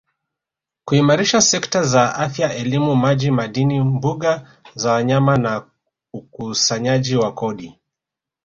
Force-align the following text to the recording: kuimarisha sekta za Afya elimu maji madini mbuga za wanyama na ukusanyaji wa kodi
kuimarisha 0.85 1.41
sekta 1.41 1.83
za 1.83 2.15
Afya 2.15 2.55
elimu 2.55 2.95
maji 2.95 3.31
madini 3.31 3.79
mbuga 3.81 4.51
za 4.75 4.91
wanyama 4.91 5.37
na 5.37 5.71
ukusanyaji 6.13 7.15
wa 7.15 7.33
kodi 7.33 7.79